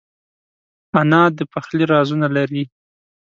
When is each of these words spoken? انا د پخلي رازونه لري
انا 0.99 1.23
د 1.37 1.39
پخلي 1.53 1.85
رازونه 1.93 2.27
لري 2.37 2.63